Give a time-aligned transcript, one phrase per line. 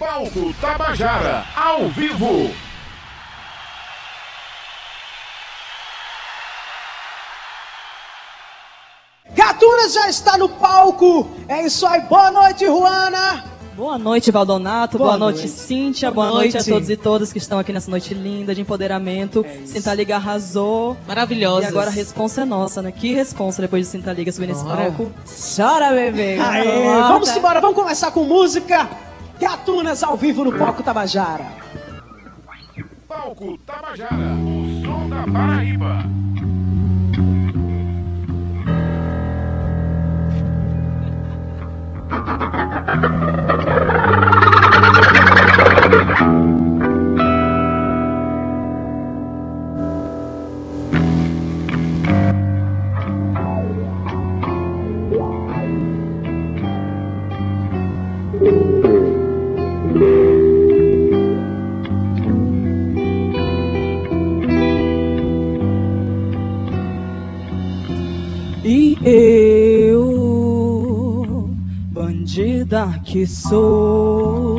[0.00, 2.50] Palco Tabajara, ao vivo.
[9.34, 11.28] Gatunas já está no palco.
[11.46, 12.00] É isso aí.
[12.00, 13.44] Boa noite, Juana.
[13.76, 14.96] Boa noite, Valdonato.
[14.96, 15.52] Boa Boa, noite, noite.
[15.52, 16.10] Cíntia.
[16.10, 16.54] Boa Boa, noite.
[16.54, 16.70] noite.
[16.70, 19.44] a todos e todas que estão aqui nessa noite linda de empoderamento.
[19.46, 19.74] É isso.
[19.74, 20.96] Sinta Liga arrasou.
[21.06, 21.66] Maravilhosa.
[21.66, 22.90] E agora a responsa é nossa, né?
[22.90, 24.76] Que responsa depois de Sinta Liga subir nesse Bora.
[24.76, 25.12] palco.
[25.54, 26.38] Chora, bebê.
[26.40, 28.88] Aê, vamos embora, vamos começar com música.
[29.40, 31.46] Gatunas ao vivo no palco Tabajara.
[33.08, 36.04] Palco Tabajara, o som da Paraíba.
[72.70, 74.52] Bandida que sou,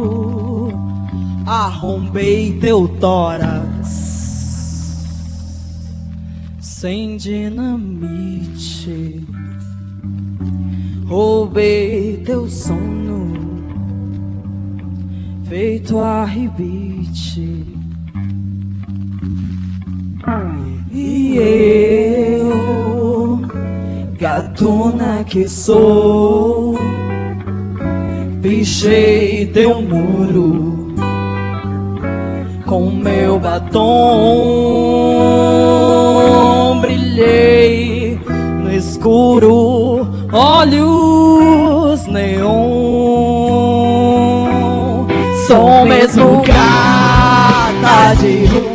[1.47, 3.87] arrombei teu tórax
[6.59, 7.65] sem dinamite,
[11.07, 13.31] roubei teu sono,
[15.45, 17.65] feito a ribite.
[20.91, 22.51] E eu,
[24.19, 26.75] gatuna que sou,
[28.71, 30.95] pichei teu muro
[32.65, 33.81] com meu batom,
[36.79, 38.17] brilhei
[38.63, 42.47] no escuro, olhos neon.
[45.47, 48.70] Sou mesmo gata de rua,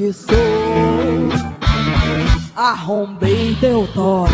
[0.00, 0.34] que sou,
[2.56, 4.32] arrombei teu tórax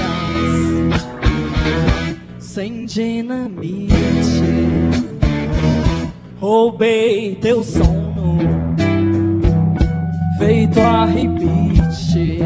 [2.38, 3.92] sem dinamite,
[6.38, 8.38] roubei teu sono,
[10.38, 12.38] feito a ribite.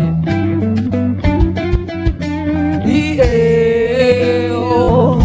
[2.87, 3.19] E
[4.49, 5.19] eu,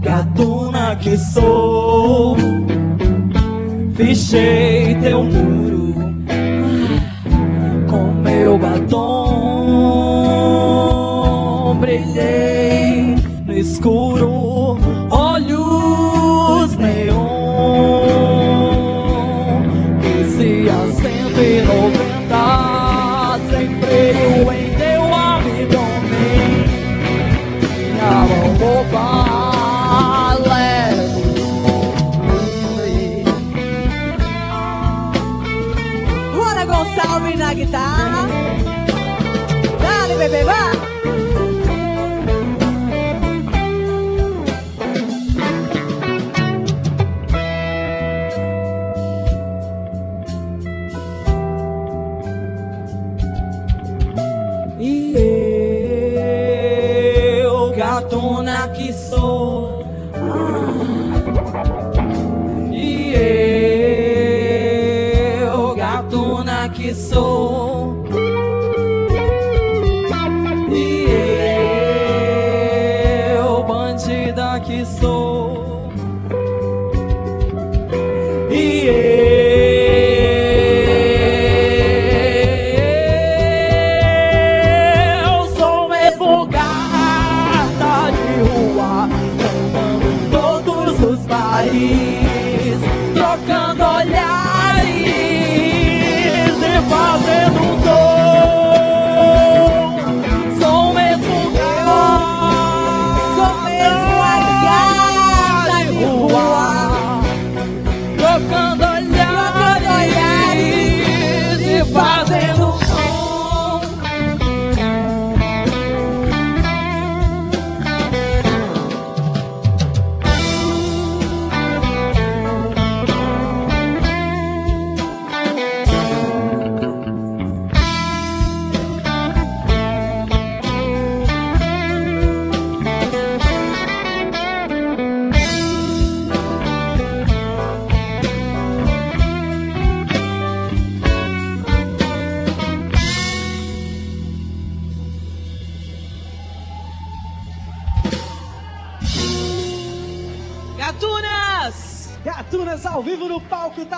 [0.00, 2.36] gatuna que sou,
[3.96, 5.61] Fichei teu muro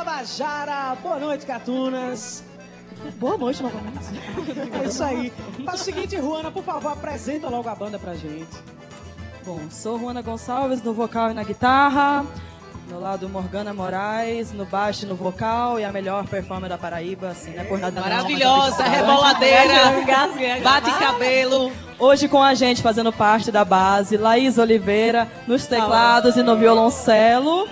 [0.09, 0.95] Tabajara.
[1.03, 2.45] Boa noite, Gatunas.
[3.17, 4.21] Boa noite, novamente.
[4.83, 5.33] É isso aí.
[5.65, 8.47] Faz o seguinte, Ruana, por favor, apresenta logo a banda pra gente.
[9.47, 12.25] Bom, sou Juana Gonçalves no vocal e na guitarra.
[12.91, 17.29] No lado Morgana Moraes, no baixo e no vocal, e a melhor performer da Paraíba,
[17.29, 17.65] assim, né?
[17.65, 21.73] Por nada Maravilhosa, mas- reboladeira, bate cabelo.
[21.99, 27.67] Hoje com a gente fazendo parte da base, Laís Oliveira nos teclados e no violoncelo.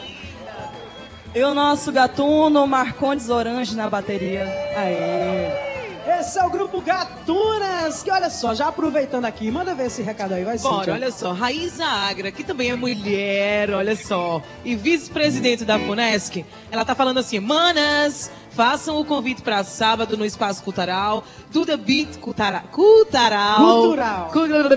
[1.35, 4.45] E o nosso gatuno Marcondes Orange na bateria.
[4.77, 5.73] Aê.
[6.21, 10.35] Esse é o grupo Gatunas, que olha só, já aproveitando aqui, manda ver esse recado
[10.35, 10.69] aí, vai ser.
[10.69, 16.45] Bora, olha só, Raíza Agra, que também é mulher, olha só, e vice-presidente da FUNESC,
[16.71, 22.19] ela tá falando assim, manas, façam o convite para sábado no Espaço Cultural, The Beat
[22.19, 23.57] Cultara, Cultural.
[23.57, 24.31] Cultural.
[24.31, 24.69] Cultural,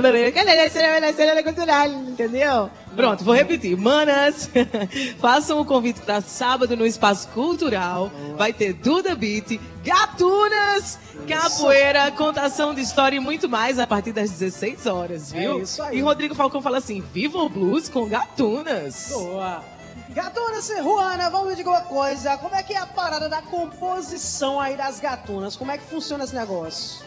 [2.07, 2.69] entendeu?
[2.95, 3.77] Pronto, vou repetir.
[3.77, 4.50] Manas,
[5.19, 8.12] façam o convite para sábado no Espaço Cultural.
[8.38, 10.98] Vai ter Duda Beat, Gatunas,
[11.28, 15.60] Capoeira, contação de história e muito mais a partir das 16 horas, viu?
[15.60, 15.98] É isso aí.
[15.98, 19.10] E Rodrigo Falcão fala assim: Viva o Blues com Gatunas.
[19.12, 19.75] Boa.
[20.16, 22.38] Gatunas e Ruana, vamos me dizer uma coisa.
[22.38, 25.58] Como é que é a parada da composição aí das gatunas?
[25.58, 27.04] Como é que funciona esse negócio?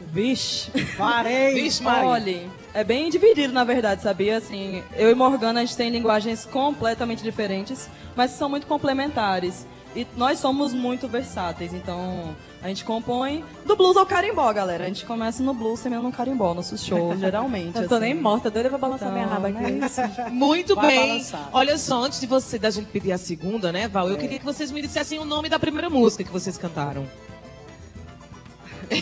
[0.00, 0.70] Vixe.
[0.96, 1.54] Parei.
[1.60, 2.08] Vixe, Maria.
[2.08, 4.36] Olha, é bem dividido na verdade, sabia?
[4.36, 9.66] Assim, eu e Morgana a gente tem linguagens completamente diferentes, mas são muito complementares.
[9.94, 14.84] E nós somos muito versáteis, então a gente compõe do blues ao carimbó, galera.
[14.84, 17.76] A gente começa no blues, termina no carimbó, nossos shows, geralmente.
[17.76, 18.04] Eu tô assim.
[18.04, 19.60] nem morta, doida pra balançar Então, minha raba aqui.
[19.70, 19.88] né?
[20.32, 21.08] Muito Vai bem.
[21.08, 21.50] balançar.
[21.52, 24.08] Olha só, antes de você da gente pedir a segunda, né, Val?
[24.08, 27.06] Eu queria que vocês me dissessem o nome da primeira música que vocês cantaram.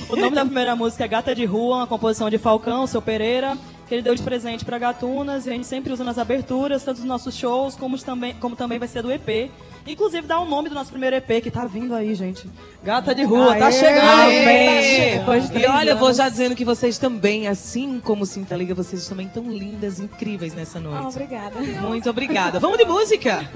[0.08, 3.56] O nome da primeira música é Gata de Rua, uma composição de Falcão, seu Pereira,
[3.90, 6.98] que ele deu de presente para Gatunas e a gente sempre usa nas aberturas, tanto
[6.98, 9.50] dos nossos shows, como também, como também vai ser do EP.
[9.84, 12.48] Inclusive dá o nome do nosso primeiro EP, que tá vindo aí, gente.
[12.84, 13.72] Gata de Rua, tá Aê!
[13.72, 14.06] chegando!
[14.06, 15.18] Aê!
[15.18, 15.58] tá chegando.
[15.58, 19.26] E olha, eu vou já dizendo que vocês também, assim como Cinta Liga, vocês também
[19.26, 21.06] tão lindas, incríveis nessa Ah, noite.
[21.08, 21.58] obrigada.
[21.58, 22.60] Muito obrigada.
[22.60, 23.50] Vamos de música?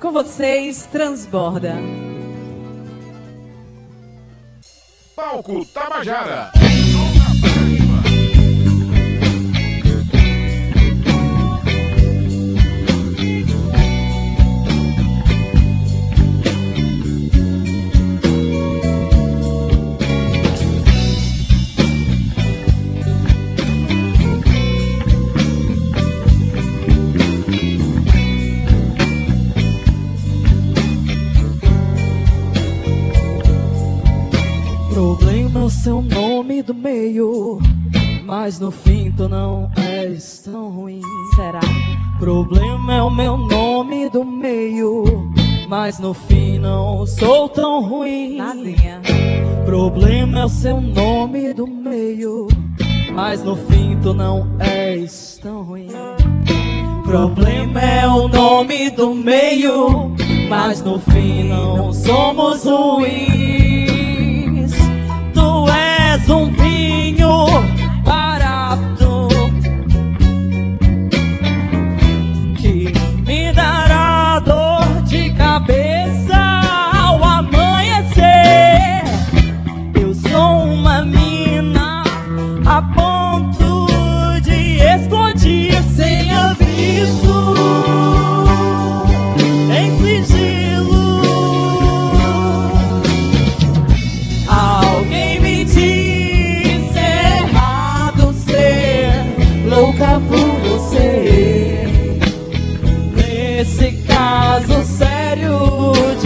[0.00, 1.76] Com vocês, Transborda.
[5.14, 6.50] Palco Tabajara.
[35.68, 37.58] Problema é o seu nome do meio,
[38.24, 41.02] mas no fim tu não és tão ruim.
[41.36, 41.60] Será?
[42.18, 45.30] Problema é o meu nome do meio,
[45.68, 48.38] mas no fim não sou tão ruim.
[48.38, 49.02] Nadinha.
[49.66, 52.48] Problema é o seu nome do meio,
[53.12, 55.88] mas no fim tu não és tão ruim.
[57.04, 60.14] Problema é o nome do meio,
[60.48, 63.67] mas no fim não somos ruins.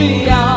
[0.08, 0.51] De afeto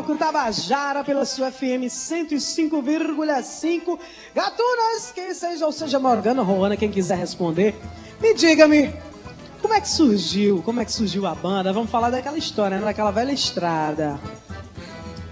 [0.00, 3.98] palco Tabajara pela sua FM 105,5.
[4.34, 7.74] Gatunas, quem seja, ou seja Morgana, Roana, quem quiser responder,
[8.18, 8.90] me diga-me,
[9.60, 10.62] como é que surgiu?
[10.62, 11.70] Como é que surgiu a banda?
[11.72, 12.84] Vamos falar daquela história, né?
[12.84, 14.18] Daquela velha estrada.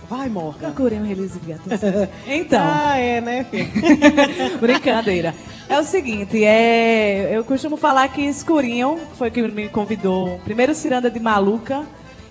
[0.08, 0.70] Vai, Morgan.
[0.70, 1.72] Procurei um release de gatos.
[2.26, 3.70] Então, Ah, é, né, filho?
[4.60, 5.34] brincadeira.
[5.66, 10.40] É o seguinte, é, eu costumo falar que Escurinho foi que me convidou.
[10.44, 11.86] Primeiro Ciranda de Maluca,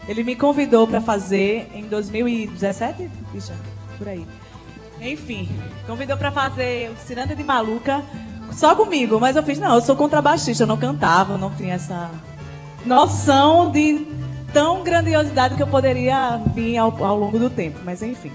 [0.07, 3.53] ele me convidou para fazer em 2017, Bicha,
[3.97, 4.25] por aí.
[5.01, 5.49] Enfim,
[5.85, 8.03] convidou para fazer o Ciranda de Maluca
[8.51, 12.09] só comigo, mas eu fiz, não, eu sou contrabaixista, eu não cantava, não tinha essa
[12.85, 14.07] noção de
[14.53, 18.31] tão grandiosidade que eu poderia vir ao, ao longo do tempo, mas enfim.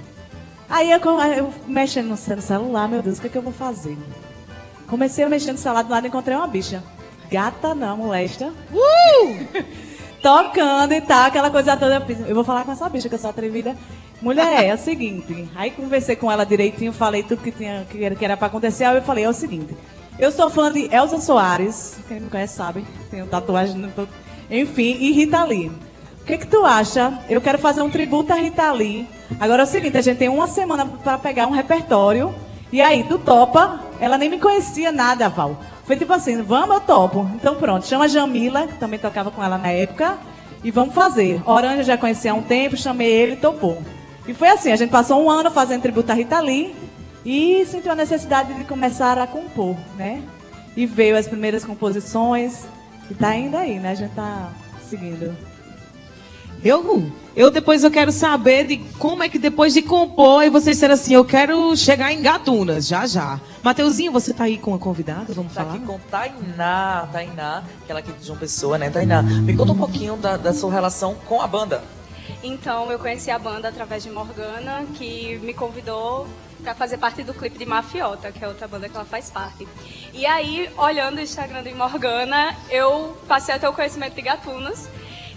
[0.68, 1.00] Aí eu,
[1.36, 3.96] eu mexendo no cel- celular, meu Deus, o que, é que eu vou fazer?
[4.86, 6.82] Comecei a mexer no celular, do lado encontrei uma bicha.
[7.30, 8.52] Gata não, molesta.
[10.22, 11.96] Tocando e tal, aquela coisa toda.
[11.96, 13.76] Eu fiz, Eu vou falar com essa bicha, que eu sou atrevida.
[14.22, 15.48] Mulher, é o seguinte.
[15.56, 18.84] Aí conversei com ela direitinho, falei tudo que, tinha, que era, que era pra acontecer.
[18.84, 19.76] Aí eu falei, é o seguinte.
[20.18, 21.96] Eu sou fã de Elza Soares.
[22.06, 22.84] Quem me conhece sabe.
[23.10, 23.90] Tenho tatuagem no...
[24.48, 25.72] Enfim, e Rita Lee.
[26.20, 27.18] O que, que tu acha?
[27.28, 29.08] Eu quero fazer um tributo a Rita Lee.
[29.40, 32.32] Agora é o seguinte, a gente tem uma semana para pegar um repertório.
[32.70, 33.80] E aí, tu topa?
[33.98, 35.58] Ela nem me conhecia nada, Val.
[35.84, 37.28] Foi tipo assim, vamos, eu topo.
[37.34, 40.18] Então pronto, chama a Jamila, que também tocava com ela na época,
[40.62, 41.42] e vamos fazer.
[41.44, 43.82] Orange eu já conhecia há um tempo, chamei ele e topou.
[44.26, 46.74] E foi assim, a gente passou um ano fazendo tributo a Rita Lee
[47.24, 50.22] e sentiu a necessidade de começar a compor, né?
[50.76, 52.64] E veio as primeiras composições,
[53.10, 53.90] e tá ainda aí, né?
[53.90, 54.50] A gente tá
[54.88, 55.36] seguindo.
[56.64, 60.76] Eu, eu depois eu quero saber de como é que depois de compor e vocês
[60.76, 63.40] disseram assim, eu quero chegar em Gatunas, já já.
[63.62, 65.32] Mateuzinho, você tá aí com a convidada?
[65.32, 65.76] Vamos Tá falar?
[65.76, 68.90] aqui com Tainá, Tainá, aquela aqui de João Pessoa, né?
[68.90, 71.82] Tainá, me conta um pouquinho da, da sua relação com a banda.
[72.42, 76.26] Então, eu conheci a banda através de Morgana, que me convidou
[76.62, 79.66] para fazer parte do clipe de Mafiota, que é outra banda que ela faz parte.
[80.12, 84.88] E aí, olhando o Instagram de Morgana, eu passei a ter o conhecimento de Gatunas.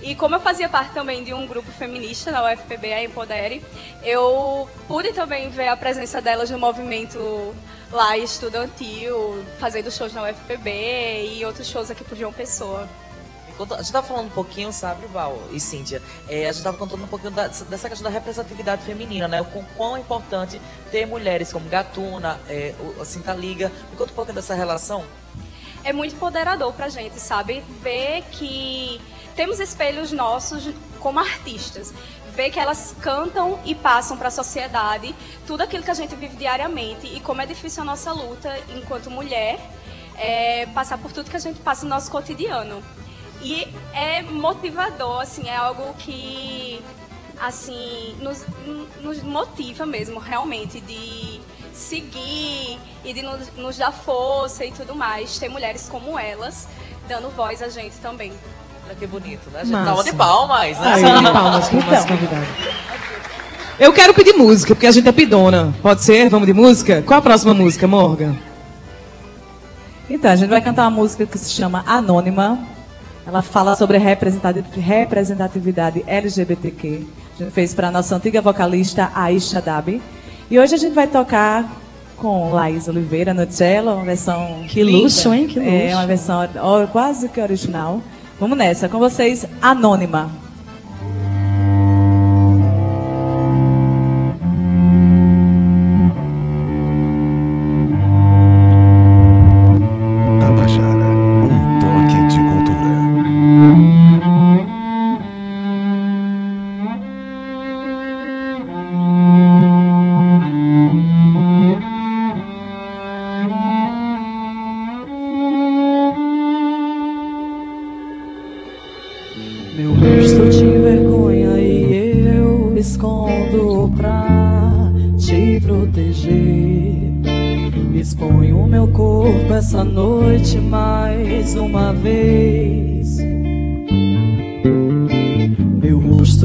[0.05, 3.65] E como eu fazia parte também de um grupo feminista na UFPB, a Empodere,
[4.03, 7.55] eu pude também ver a presença delas no movimento
[7.91, 10.69] lá estudantil, fazendo shows na UFPB
[11.35, 12.87] e outros shows aqui por João Pessoa.
[13.71, 15.99] A gente tava falando um pouquinho, sabe, Val e Cíntia?
[16.29, 19.41] É, a gente tava contando um pouquinho da- dessa questão da representatividade feminina, né?
[19.41, 23.71] O quão, quão é importante ter mulheres como Gatuna, é, o- Cinta Liga.
[23.89, 25.03] Me conta um pouquinho dessa relação.
[25.83, 27.63] é muito empoderador pra gente, sabe?
[27.83, 28.99] Ver que
[29.35, 31.93] temos espelhos nossos como artistas.
[32.33, 35.15] Ver que elas cantam e passam para a sociedade
[35.47, 39.09] tudo aquilo que a gente vive diariamente e como é difícil a nossa luta enquanto
[39.09, 39.59] mulher
[40.17, 42.83] é, passar por tudo que a gente passa no nosso cotidiano.
[43.41, 46.81] E é motivador, assim, é algo que
[47.39, 48.45] assim nos,
[49.01, 51.41] nos motiva mesmo realmente de
[51.73, 55.37] seguir e de nos, nos dar força e tudo mais.
[55.37, 56.67] Ter mulheres como elas
[57.07, 58.33] dando voz a gente também.
[58.85, 59.59] Olha que bonito, né?
[59.61, 59.85] A gente Massa.
[59.91, 60.93] tava de palmas, né?
[60.93, 62.07] Aí, de palmas Então.
[62.07, 62.45] convidado.
[63.79, 65.73] Eu quero pedir música, porque a gente é pidona.
[65.81, 66.29] Pode ser?
[66.29, 67.01] Vamos de música?
[67.05, 68.35] Qual a próxima música, Morgan?
[70.09, 72.59] Então, a gente vai cantar uma música que se chama Anônima.
[73.27, 77.01] Ela fala sobre representati- representatividade LGBTQ.
[77.39, 80.01] A gente fez para a nossa antiga vocalista Aisha Dabi.
[80.49, 81.65] E hoje a gente vai tocar
[82.15, 85.47] com Laís Oliveira no cello, uma versão Que luxo, hein?
[85.47, 85.97] Que É luxo.
[85.97, 86.47] uma versão
[86.93, 87.99] quase que original.
[88.39, 90.44] Vamos nessa, com vocês, Anônima.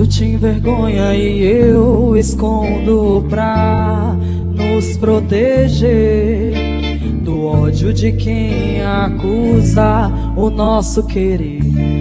[0.00, 4.16] Rosto te envergonha e eu escondo pra
[4.54, 6.52] nos proteger
[7.22, 11.99] do ódio de quem acusa o nosso querer.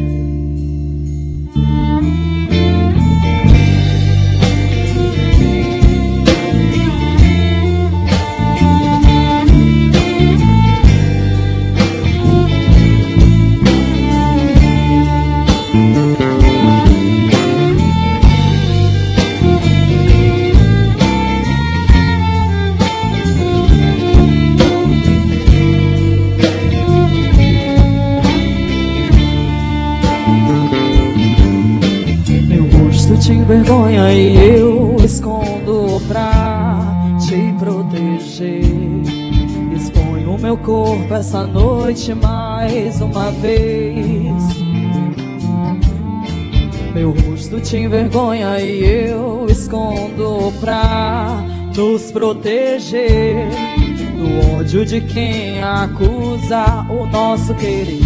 [40.64, 44.34] Corpo essa noite mais uma vez.
[46.94, 51.44] Meu rosto te envergonha e eu escondo pra
[51.76, 53.48] nos proteger
[54.18, 58.00] do ódio de quem acusa o nosso querer.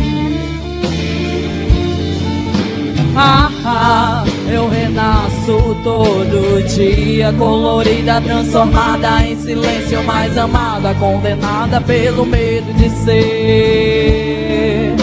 [3.16, 12.74] Ah, ah, eu renasço todo dia, colorida, transformada em silêncio, mais amada, condenada pelo medo
[12.74, 14.96] de ser.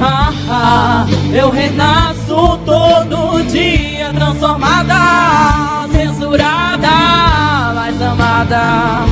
[0.00, 9.06] Ah, ah, eu renasço todo dia, transformada, censurada, mais amada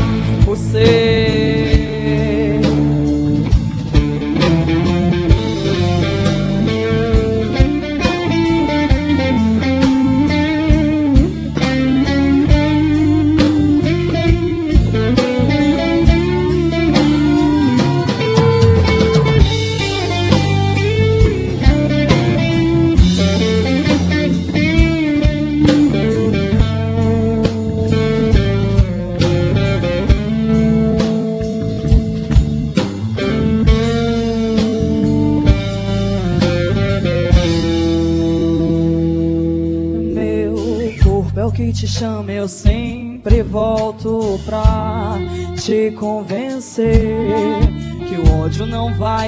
[0.44, 1.31] por ser.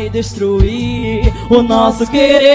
[0.09, 2.55] Destruir o nosso querer.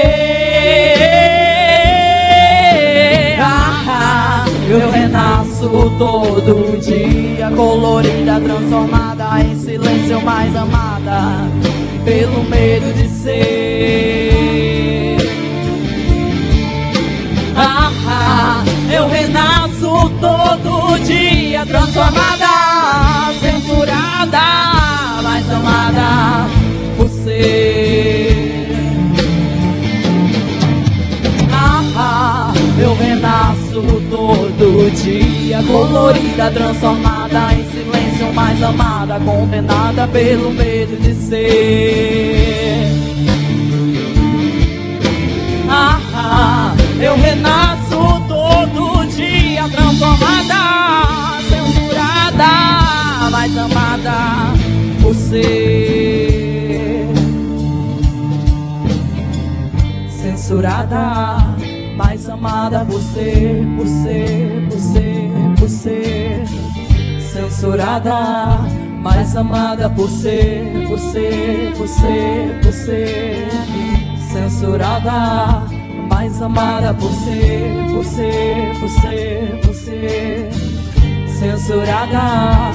[3.39, 11.49] Ah, eu renasço todo dia, colorida, transformada em silêncio, mais amada
[12.05, 13.57] pelo medo de ser.
[17.55, 24.41] Ah, ah, eu renasço todo dia, transformada, censurada,
[25.23, 26.48] mais amada
[32.01, 41.13] Ah, eu renasço todo dia, colorida, transformada em silêncio, mais amada, condenada pelo medo de
[41.13, 42.49] ser.
[45.69, 54.53] Ah, eu renasço todo dia, transformada, censurada, mais amada
[55.01, 55.13] por
[60.49, 61.37] Censurada,
[61.95, 66.43] mais amada por ser, por ser, por ser, por ser.
[67.21, 68.57] censurada,
[68.99, 73.47] mas amada por ser, por ser, por ser, por ser.
[74.33, 75.67] Censurada,
[76.09, 80.49] mas amada por ser, por ser, por ser, por ser.
[81.27, 82.71] Censurada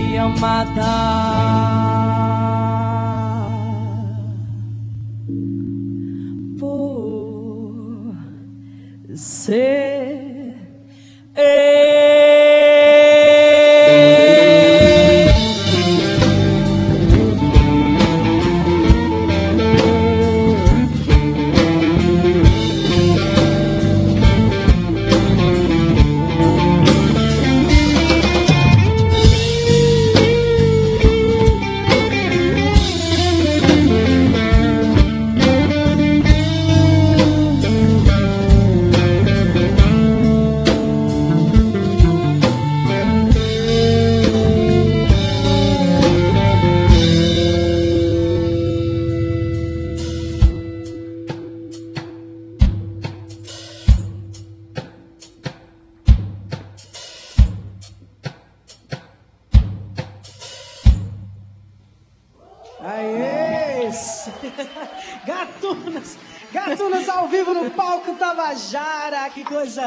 [0.00, 2.05] e amada.
[9.46, 10.54] Ser.
[11.36, 11.95] Aê!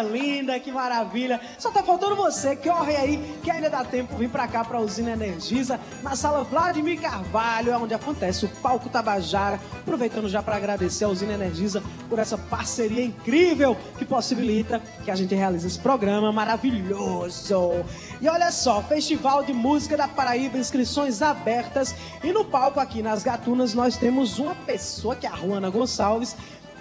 [0.02, 1.40] Linda, que maravilha!
[1.58, 5.12] Só tá faltando você, corre aí, que ainda dá tempo vir pra cá pra Usina
[5.12, 9.60] Energisa, na sala Vladimir Carvalho, é onde acontece o palco Tabajara.
[9.80, 15.16] Aproveitando já pra agradecer a Usina Energisa por essa parceria incrível que possibilita que a
[15.16, 17.86] gente realize esse programa maravilhoso.
[18.22, 21.96] E olha só, Festival de Música da Paraíba, inscrições abertas.
[22.24, 26.36] E no palco aqui nas Gatunas nós temos uma pessoa que é a Ruana Gonçalves,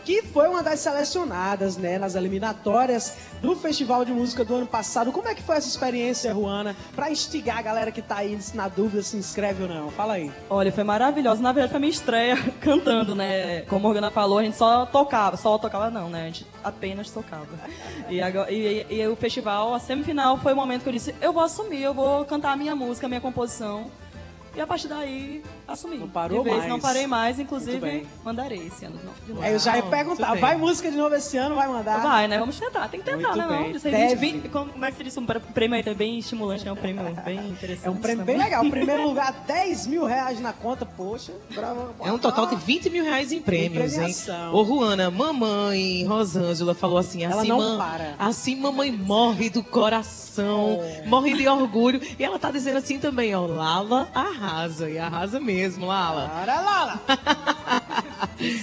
[0.08, 5.12] que foi uma das selecionadas, né, nas eliminatórias do Festival de Música do ano passado.
[5.12, 8.68] Como é que foi essa experiência, Ruana, pra instigar a galera que tá aí na
[8.68, 9.90] dúvida se inscreve ou não?
[9.90, 10.32] Fala aí.
[10.48, 11.42] Olha, foi maravilhoso.
[11.42, 13.60] Na verdade, foi minha estreia cantando, né?
[13.68, 15.36] Como a Morgana falou, a gente só tocava.
[15.36, 16.22] Só tocava não, né?
[16.22, 17.46] A gente apenas tocava.
[18.08, 21.14] E, agora, e, e- e o festival, a semifinal, foi o momento que eu disse,
[21.20, 23.90] eu vou assumir, eu vou cantar a minha música, a minha composição.
[24.56, 25.98] E a partir daí, assumi.
[25.98, 26.68] Não parou De vez, mais.
[26.70, 28.07] Não parei mais, inclusive, bem.
[28.24, 29.16] mandarei esse ano de novo.
[29.26, 29.44] de novo.
[29.44, 30.40] Aí eu já ia perguntar, bem.
[30.40, 32.02] vai música de novo esse ano, vai mandar?
[32.02, 32.38] Vai, né?
[32.38, 32.88] Vamos tentar.
[32.88, 33.46] Tem que tentar, Muito né?
[33.48, 33.68] bem.
[33.70, 33.76] Não?
[33.76, 34.14] Isso aí, Deve.
[34.16, 35.16] 20, 20, como é que se diz?
[35.16, 37.87] Um prêmio aí, é bem estimulante, é um prêmio bem interessante.
[37.87, 38.50] É um prêmio bem também.
[38.50, 38.64] legal.
[38.70, 41.33] Primeiro lugar, 10 mil reais na conta, poxa.
[41.54, 41.90] Bravo.
[42.04, 44.14] É um total de 20 mil reais em prêmios, hein?
[44.52, 48.14] Ô, Ruana, mamãe Rosângela falou assim, Ela assim, não para.
[48.18, 51.09] assim mamãe morre do coração, Oh.
[51.09, 52.00] morre de orgulho.
[52.18, 56.28] E ela tá dizendo assim também, ó, Lala arrasa, e arrasa mesmo, Lala.
[56.28, 57.00] Para, Lala.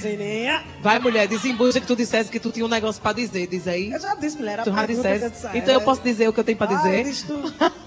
[0.01, 0.63] Sininha.
[0.81, 3.91] Vai, mulher, desembucha que tu dissesse que tu tinha um negócio pra dizer, diz aí.
[3.91, 4.59] Eu já disse, mulher.
[4.59, 5.29] a Tu já eu dissesse.
[5.29, 7.03] disse, Então eu é- posso dizer o que eu tenho pra Ah, dizer?
[7.03, 7.35] diz tu.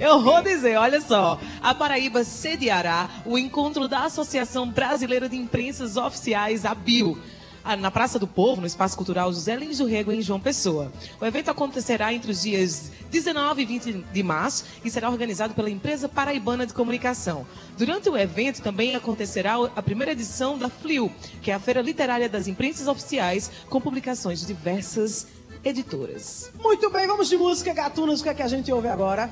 [0.00, 1.38] Eu vou dizer, olha só.
[1.62, 7.18] A Paraíba sediará o encontro da Associação Brasileira de Imprensas Oficiais, a BIO.
[7.64, 10.92] Ah, Na Praça do Povo, no Espaço Cultural José Lins do Rego, em João Pessoa.
[11.20, 15.70] O evento acontecerá entre os dias 19 e 20 de março e será organizado pela
[15.70, 17.46] empresa Paraibana de Comunicação.
[17.76, 22.28] Durante o evento também acontecerá a primeira edição da FLIU, que é a Feira Literária
[22.28, 25.26] das Imprensas Oficiais, com publicações de diversas
[25.64, 26.50] editoras.
[26.60, 28.20] Muito bem, vamos de música, Gatunas.
[28.20, 29.30] O que é que a gente ouve agora?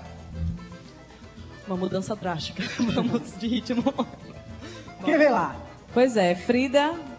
[1.66, 2.64] Uma mudança drástica.
[2.92, 3.94] Vamos de ritmo.
[5.04, 5.54] Quem vê lá?
[5.94, 7.09] Pois é, Frida.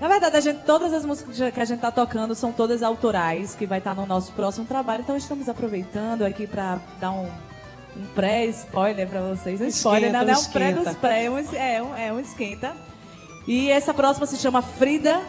[0.00, 3.54] Na verdade, a gente, todas as músicas que a gente está tocando são todas autorais,
[3.54, 5.02] que vai estar no nosso próximo trabalho.
[5.02, 7.26] Então, estamos aproveitando aqui para dar um,
[7.96, 9.60] um pré-spoiler para vocês.
[9.60, 11.96] Um spoiler, Esquenta, não, não um é um pré dos pré, é um, é, um,
[11.96, 12.76] é um esquenta.
[13.46, 15.20] E essa próxima se chama Frida.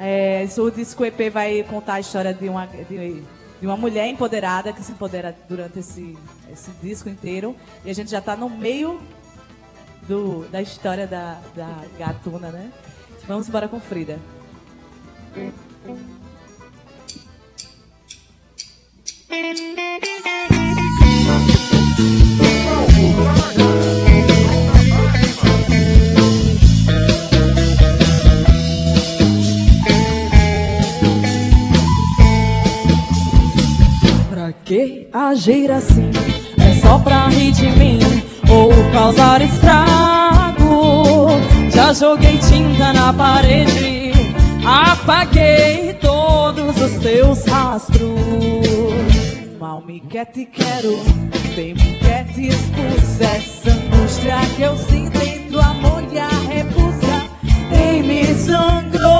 [0.00, 3.22] É, o disco EP vai contar a história de uma, de,
[3.60, 6.18] de uma mulher empoderada que se empodera durante esse,
[6.52, 7.54] esse disco inteiro.
[7.84, 9.00] E a gente já está no meio
[10.08, 12.70] do, da história da, da gatuna, né?
[13.28, 14.18] Vamos embora com Frida.
[34.30, 36.10] Pra que agir assim?
[36.58, 37.98] É só pra rir de mim
[38.48, 41.35] ou causar estrago?
[41.76, 44.10] Já joguei tinta na parede,
[44.64, 48.18] apaguei todos os teus rastros.
[49.60, 50.98] Mal me quer te quero,
[51.54, 53.24] bem me quer te expulsa.
[53.24, 56.02] Essa angústia que eu sinto entre o amor
[56.48, 57.26] repulsa.
[57.70, 59.12] Em me sangrou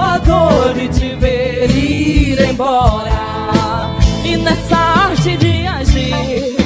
[0.00, 3.90] a dor de te ver ir embora.
[4.24, 6.62] E nessa arte de agir, agir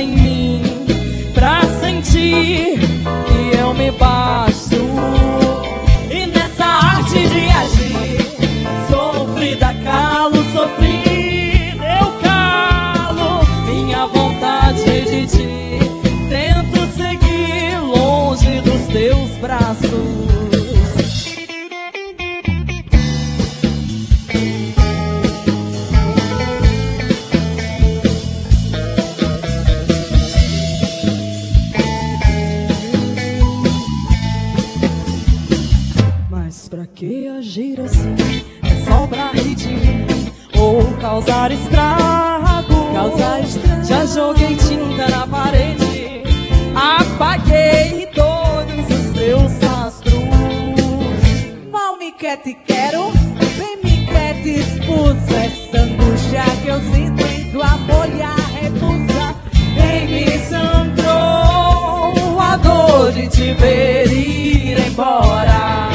[0.00, 0.62] em mim
[1.34, 2.79] pra sentir
[63.40, 65.88] te ver ir embora.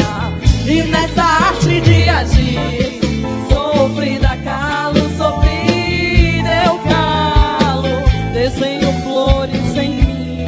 [0.65, 2.99] E nessa arte de agir,
[3.47, 8.33] sofri da calo, sofri deu calo.
[8.33, 10.47] Desenho flores em mim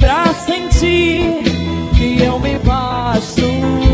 [0.00, 1.44] pra sentir
[1.96, 3.85] que eu me basto.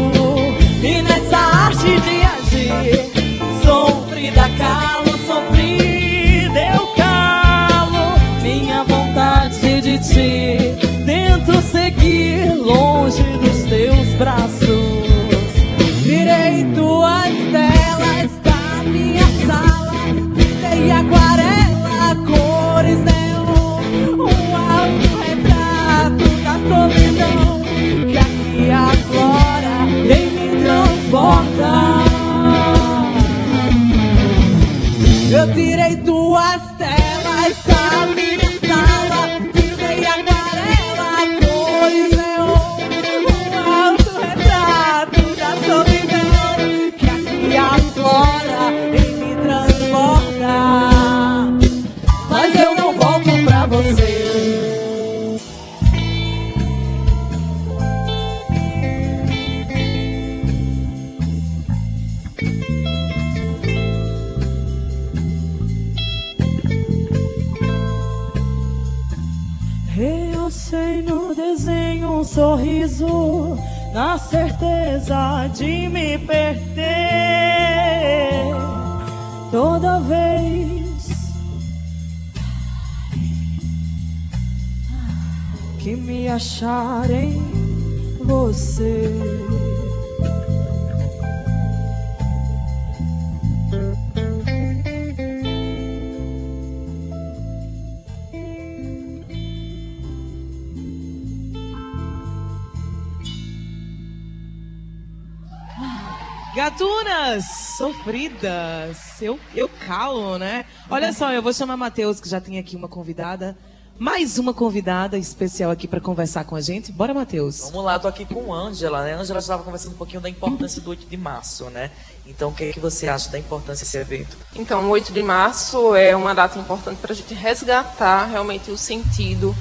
[109.20, 110.64] Eu, eu calo, né?
[110.90, 113.57] Olha só, eu vou chamar Matheus, que já tem aqui uma convidada.
[113.98, 116.90] Mais uma convidada especial aqui para conversar com a gente.
[116.90, 117.61] Bora, Matheus.
[117.61, 119.12] Vamos lá, tô aqui com Ângela, né?
[119.12, 121.90] Ângela já estava conversando um pouquinho da importância do 8 de março, né?
[122.26, 124.37] Então, o que, é que você acha da importância desse evento?
[124.57, 128.78] Então, o 8 de março é uma data importante para a gente resgatar realmente o
[128.78, 129.55] sentido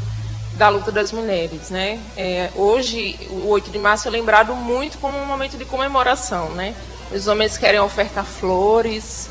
[0.56, 2.00] da luta das mulheres, né?
[2.16, 6.76] É, hoje, o 8 de março é lembrado muito como um momento de comemoração, né?
[7.14, 9.30] Os homens querem ofertar flores,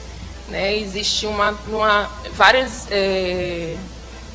[0.49, 0.77] né?
[0.77, 3.77] Existe uma, uma vários é,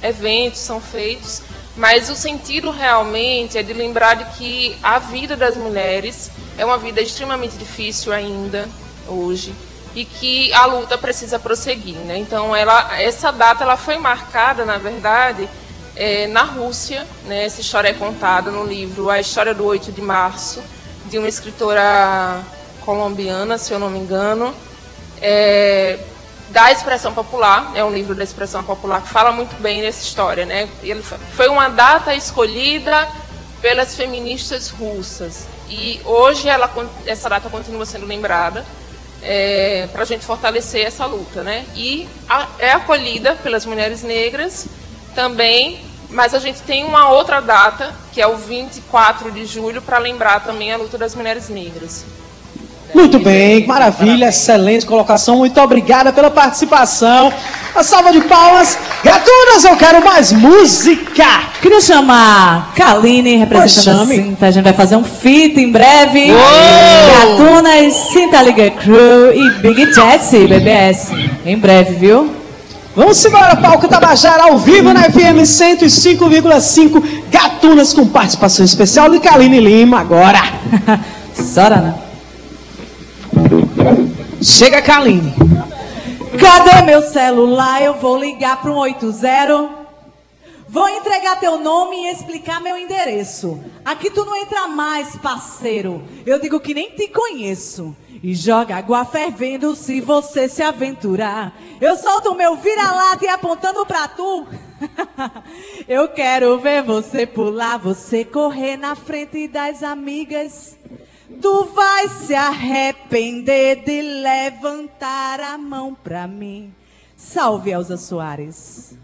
[0.02, 1.42] eventos são feitos,
[1.76, 6.78] mas o sentido realmente é de lembrar de que a vida das mulheres é uma
[6.78, 8.68] vida extremamente difícil ainda
[9.08, 9.54] hoje
[9.94, 12.18] e que a luta precisa prosseguir, né?
[12.18, 15.48] Então, ela, essa data ela foi marcada, na verdade,
[15.96, 17.46] é, na Rússia, né?
[17.46, 20.62] Essa história é contada no livro A História do 8 de Março,
[21.06, 22.44] de uma escritora
[22.86, 24.54] colombiana, se eu não me engano,
[25.22, 26.00] é,
[26.50, 30.46] da expressão popular, é um livro da expressão popular que fala muito bem dessa história,
[30.46, 30.70] né?
[30.84, 33.08] Ele foi uma data escolhida
[33.62, 36.72] pelas feministas russas e hoje ela,
[37.06, 38.64] essa data continua sendo lembrada
[39.24, 41.66] é, para a gente fortalecer essa luta, né?
[41.76, 44.68] E a, é acolhida pelas mulheres negras
[45.16, 49.98] também, mas a gente tem uma outra data, que é o 24 de julho, para
[49.98, 52.06] lembrar também a luta das mulheres negras.
[52.96, 55.36] Muito bem, maravilha, excelente colocação.
[55.40, 57.32] Muito obrigada pela participação.
[57.74, 58.80] Uma salva de palmas.
[59.04, 61.26] Gatunas, eu quero mais música.
[61.62, 64.06] Queria chamar Kaline, representando a.
[64.06, 64.46] Cinta.
[64.46, 66.32] A gente vai fazer um feat em breve.
[66.32, 67.38] Uou!
[67.38, 71.12] Gatunas, Cinta Liga Crew e Big Jessie, BBS.
[71.46, 72.34] Em breve, viu?
[72.96, 77.04] Vamos embora, palco Tabajara ao vivo na FM 105,5.
[77.30, 80.40] Gatunas com participação especial de Kaline Lima agora.
[81.36, 82.05] Sora, né?
[84.42, 85.34] Chega, Kaline.
[86.40, 87.82] Cadê meu celular?
[87.82, 89.86] Eu vou ligar para um 80.
[90.68, 93.64] Vou entregar teu nome e explicar meu endereço.
[93.84, 96.04] Aqui tu não entra mais, parceiro.
[96.26, 97.96] Eu digo que nem te conheço.
[98.22, 101.54] E joga água fervendo se você se aventurar.
[101.80, 104.48] Eu solto o meu vira-lata e apontando pra tu.
[105.88, 110.76] Eu quero ver você pular, você correr na frente das amigas.
[111.42, 116.74] Tu vai se arrepender de levantar a mão pra mim.
[117.16, 118.98] Salve, Elza Soares.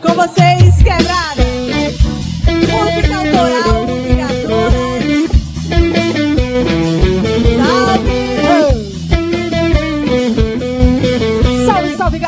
[0.00, 1.44] Com vocês, quebrada.
[2.46, 4.28] Música autoral, música
[11.66, 11.96] Salve.
[11.96, 12.20] Salve, salve!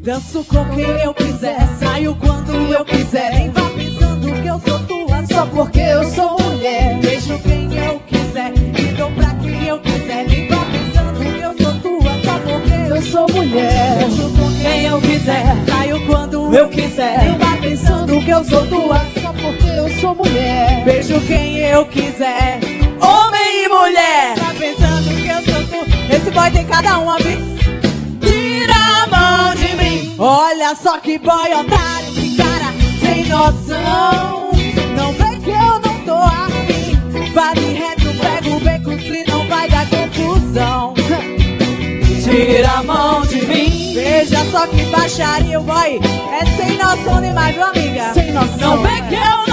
[0.00, 3.30] Danço com quem eu quiser, saio quando eu quiser.
[3.34, 3.97] Nem que
[4.48, 6.98] eu sou tua só porque eu sou mulher.
[7.00, 10.26] Beijo quem eu quiser e dou pra quem eu quiser.
[10.26, 13.98] Nem vá pensando que eu sou tua só porque eu sou mulher.
[13.98, 17.24] Beijo com quem eu quiser, saio quando eu quiser.
[17.24, 20.84] Nem vá pensando que eu sou tua só porque eu sou mulher.
[20.84, 22.60] Beijo quem eu quiser,
[23.00, 24.34] homem e mulher.
[24.34, 26.14] Tá pensando que eu sou tu?
[26.14, 27.58] Esse boy tem cada um, amigo.
[28.22, 30.14] Tira a mão de mim.
[30.18, 32.87] Olha só que boy otário, que cara
[33.18, 34.50] sem noção.
[34.96, 37.32] Não vê que eu não tô afim.
[37.32, 40.94] Vá de reto, pega o beco, se não vai dar confusão.
[42.22, 43.94] Tira a mão de mim.
[43.94, 46.00] Veja só que baixaria o boy.
[46.32, 48.14] É sem noção demais, viu, amiga?
[48.14, 49.47] Sem noção, Não vê que eu não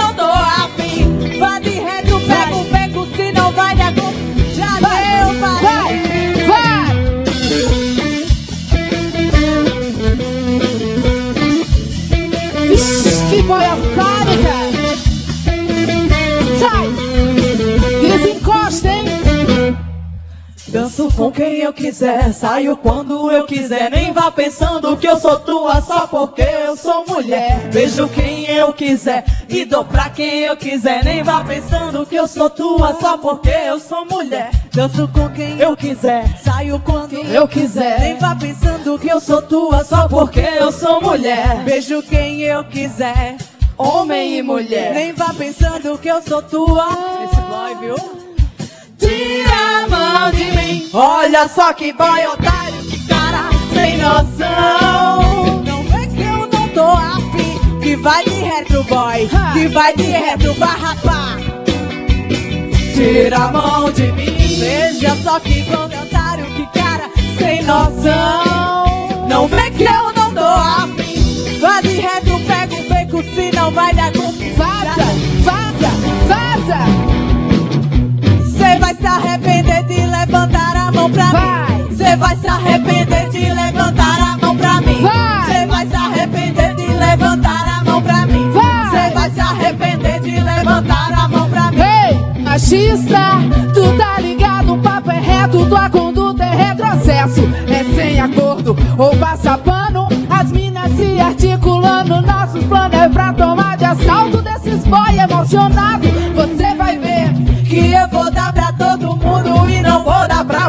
[21.26, 23.90] com quem eu quiser, saio quando eu quiser.
[23.90, 27.68] Nem vá pensando que eu sou tua só porque eu sou mulher.
[27.72, 31.04] Beijo quem eu quiser e dou pra quem eu quiser.
[31.04, 34.50] Nem vá pensando que eu sou tua só porque eu sou mulher.
[34.72, 37.98] Danço com quem eu quiser, saio quando eu quiser.
[37.98, 41.56] Nem vá pensando que eu sou tua só porque eu sou mulher.
[41.64, 43.36] Beijo quem eu quiser.
[43.76, 44.94] Homem e mulher.
[44.94, 46.86] Nem vá pensando que eu sou tua.
[47.24, 47.96] Esse boy, viu?
[48.96, 50.65] Tira a mão de mim.
[50.92, 55.62] Olha só que boy otário, que cara sem noção.
[55.64, 57.80] Não vê que eu não tô afim.
[57.80, 59.28] Que vai de retro, boy.
[59.52, 61.38] Que vai de retro, vai rapar.
[62.94, 64.36] Tira a mão de mim.
[64.58, 69.26] Veja só que boy otário, que cara sem noção.
[69.28, 71.58] Não vê que eu não tô afim.
[71.60, 74.56] Vai de retro, pega o beco, se não vai dar confusão.
[74.56, 75.04] Vaza!
[75.44, 75.90] Vaza!
[76.28, 77.05] Vaza!
[79.16, 81.72] Vai arrepender de levantar a mão pra Vai.
[81.78, 81.88] mim.
[81.88, 85.00] Você vai se arrepender de levantar a mão pra mim.
[85.00, 85.46] Vai.
[85.46, 88.50] Você vai se arrepender de levantar a mão pra mim.
[88.52, 88.90] Vai.
[88.90, 91.78] Você vai se arrepender de levantar a mão pra mim.
[91.80, 93.40] Ei, machista,
[93.72, 97.40] tu tá ligado, o papo é reto, tua conduta é retrocesso.
[97.68, 103.78] É sem acordo ou passa pano, as minas se articulando, nossos planos é pra tomar
[103.78, 106.06] de assalto desses boy emocionado.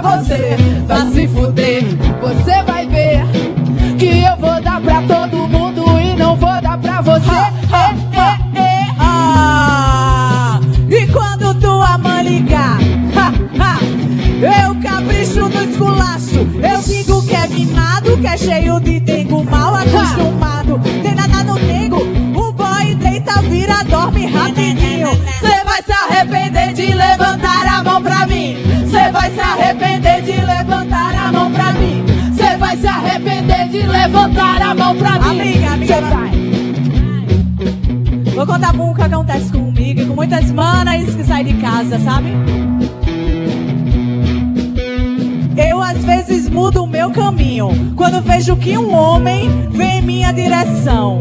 [0.02, 0.58] Pra você.
[0.88, 1.84] vai se fuder.
[2.22, 2.64] Você
[29.28, 32.06] vai se arrepender de levantar a mão pra mim.
[32.32, 35.42] Você vai se arrepender de levantar a mão pra mim.
[35.42, 36.32] Amiga, amiga, Cê vai.
[38.34, 42.30] Vou contar um que acontece comigo e com muitas manas que saem de casa, sabe?
[45.58, 50.32] Eu às vezes mudo o meu caminho quando vejo que um homem vem em minha
[50.32, 51.20] direção.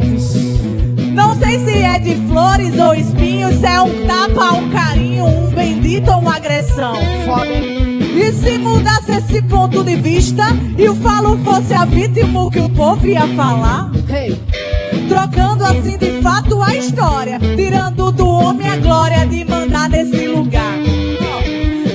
[1.12, 5.48] Não sei se é de flores ou espinhos, se é um tapa, um carinho, um
[5.48, 6.94] bendito ou uma agressão.
[8.16, 10.44] E se mudasse esse ponto de vista
[10.78, 13.90] e o falo fosse a vítima, o que o povo ia falar?
[14.08, 14.40] Hey.
[15.08, 20.74] Trocando assim de fato a história, tirando do homem a glória de mandar nesse lugar.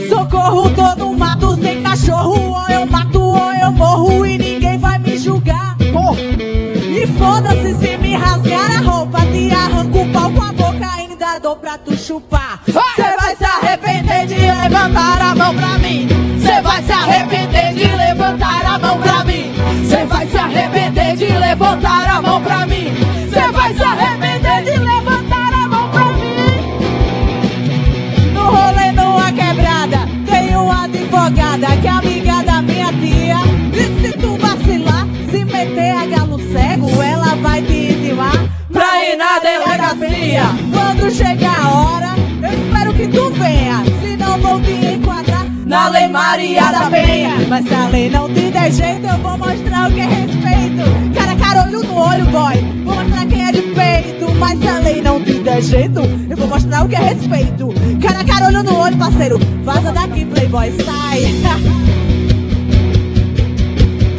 [0.08, 5.00] Socorro, tô no mato sem cachorro, ou eu mato ou eu morro e ninguém vai
[5.00, 5.76] me julgar.
[5.80, 11.40] E foda-se se me rasgar a roupa, te arranco o pau com a boca, ainda
[11.40, 12.62] dou pra tu chupar.
[12.96, 13.01] Cê
[14.82, 16.08] levantar a mão pra mim.
[16.40, 19.54] Cê vai se arrepender de levantar a mão pra mim.
[19.88, 22.92] Cê vai se arrepender de levantar a mão pra mim.
[23.32, 26.36] Cê vai se arrepender de levantar a mão pra mim.
[28.34, 33.38] No rolê numa quebrada, tem uma advogada que é amiga da minha tia.
[33.74, 39.16] E se tu vacilar, se meter a galo cego, ela vai te intimar pra ir
[39.16, 40.44] na delegacia.
[40.74, 42.12] Quando chegar a hora,
[46.12, 47.32] Maria da Penha.
[47.48, 50.84] Mas se a lei não te der jeito, eu vou mostrar o que é respeito.
[51.16, 52.56] Cara, carolho no olho, boy.
[52.84, 54.36] Vou mostrar quem é de peito.
[54.36, 57.70] Mas se a lei não te der jeito, eu vou mostrar o que é respeito.
[58.02, 59.40] Cara, carolho no olho, parceiro.
[59.64, 61.22] Vaza daqui, playboy, sai.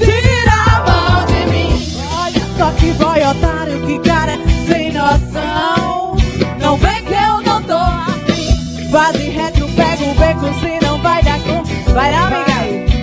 [0.01, 1.73] Tira a mão de mim.
[2.19, 6.17] Olha só que boy otário, que cara sem noção.
[6.61, 8.89] Não vem que eu não tô afim.
[8.91, 11.82] Vaze reto, pega o beco, se não vai dar com.
[11.95, 12.53] Vai lá, amiga.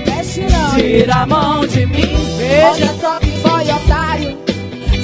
[0.08, 0.76] Mexe não.
[0.76, 2.16] Tira a mão de mim.
[2.72, 4.38] Olha só que boy otário,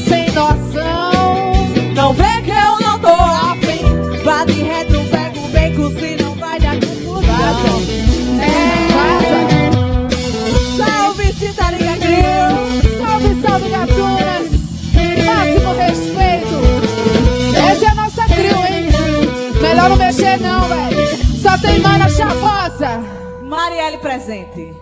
[0.07, 1.53] sem noção.
[1.93, 4.23] Não vê que eu não tô afim.
[4.23, 7.81] Vaze reto, pega o beco, se não vai dar confusão.
[8.41, 8.45] É.
[10.77, 13.05] Salve, Cita Liga Grill.
[13.05, 14.49] Salve, salve, gatunas!
[15.25, 16.55] Máximo respeito!
[17.71, 18.89] Essa é a nossa trio, hein?
[19.61, 21.39] Melhor não mexer, não, velho!
[21.41, 22.64] Só tem mana chavosa!
[23.55, 24.73] Marielle presente.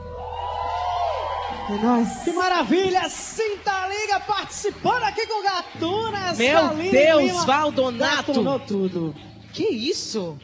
[1.69, 2.09] É nóis.
[2.23, 3.07] Que maravilha!
[3.09, 6.37] Sinta Liga participando aqui com Gatunas.
[6.37, 7.45] Meu Deus, Lima.
[7.45, 8.27] Valdonato.
[8.27, 9.15] Gatunou tudo.
[9.53, 10.37] Que isso?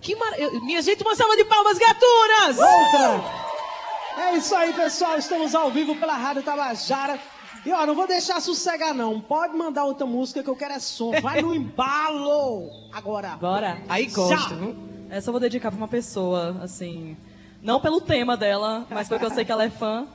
[0.00, 0.32] Que mar...
[0.38, 2.56] eu- Minha gente, uma salva de palmas, gatunas!
[2.58, 3.24] Outra!
[4.18, 5.18] É isso aí, pessoal.
[5.18, 7.18] Estamos ao vivo pela Rádio Tabajara.
[7.66, 9.20] E ó, não vou deixar sossegar, não.
[9.20, 11.12] Pode mandar outra música que eu quero é som.
[11.20, 12.70] Vai no embalo!
[12.92, 13.30] Agora.
[13.36, 13.82] Bora.
[13.88, 14.54] Aí gosto, Já.
[14.54, 14.74] viu?
[15.10, 17.16] Essa eu vou dedicar pra uma pessoa, assim.
[17.62, 20.06] Não pelo tema dela, mas porque eu sei que ela é fã.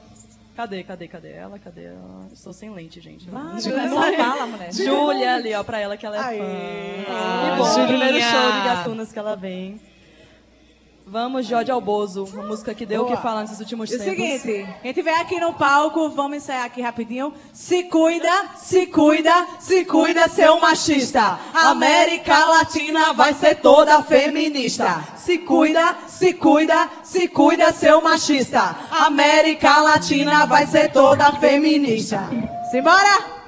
[0.56, 1.58] Cadê, cadê, cadê ela?
[1.58, 2.28] Cadê ela?
[2.32, 3.26] Estou sem lente, gente.
[3.26, 4.72] Só fala, mulher.
[4.74, 6.38] Júlia ali, ó, pra ela que ela é Aê.
[6.38, 7.14] fã.
[7.14, 7.88] Ah, que bom, Julinha.
[7.88, 9.80] primeiro show de gatunas que ela vem.
[11.12, 14.16] Vamos, Jorge Albozo, uma música que deu o que falar nesses últimos E o tempos.
[14.16, 17.34] seguinte, quem tiver aqui no palco, vamos ensaiar aqui rapidinho.
[17.52, 21.38] Se cuida, se cuida, se cuida, seu machista.
[21.54, 25.04] América Latina vai ser toda feminista.
[25.18, 28.74] Se cuida, se cuida, se cuida, seu machista.
[28.92, 32.30] América Latina vai ser toda feminista.
[32.72, 33.41] Simbora!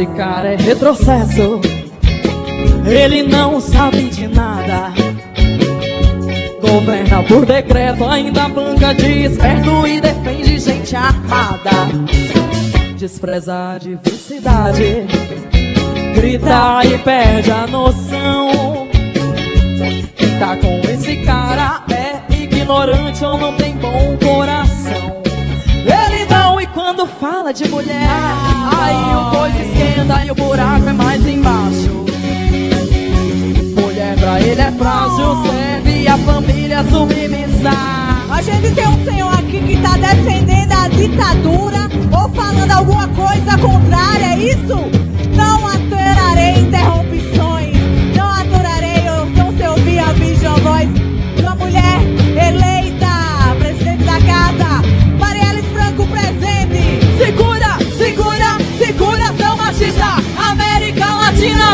[0.00, 1.60] Esse cara é retrocesso.
[2.86, 4.94] Ele não sabe de nada.
[6.58, 11.70] Governa por decreto, ainda banca de esperto e defende gente armada.
[12.96, 15.06] Despreza a diversidade,
[16.14, 18.88] grita e perde a noção.
[20.16, 24.59] Quem tá com esse cara é ignorante ou não tem bom coração.
[26.92, 28.08] Quando fala de mulher,
[28.76, 32.04] aí o coisa esquenta e o buraco é mais embaixo.
[33.80, 37.70] Mulher pra ele é frágil, serve a família submissa.
[38.28, 43.56] A gente tem um senhor aqui que tá defendendo a ditadura ou falando alguma coisa
[43.56, 44.76] contrária, é isso?
[45.36, 47.49] Não aturarei interrupções,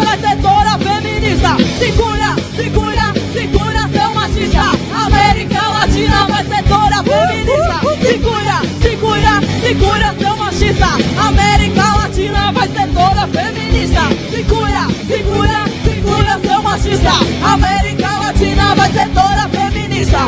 [0.07, 1.57] Toda feminista.
[1.79, 4.63] Segura, segura, segura, seu machista.
[5.05, 6.27] América Latina
[6.69, 7.81] toda feminista.
[8.01, 10.87] Segura, segura, segura, seu machista.
[11.21, 12.53] América Latina
[12.95, 14.03] toda feminista.
[14.31, 17.13] Segura, segura, segura, seu machista.
[17.53, 18.75] América Latina
[19.13, 20.21] toda feminista.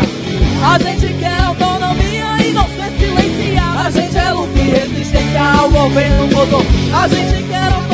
[0.64, 3.78] A gente quer autonomia e não ser silenciado.
[3.78, 6.64] A gente é luta e resistência ao governo botou.
[6.92, 7.87] A gente quer autonomia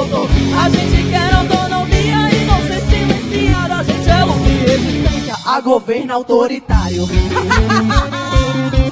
[0.00, 3.74] A gente quer autonomia e ser silenciado.
[3.74, 7.06] A gente é luta e resistência a governo autoritário.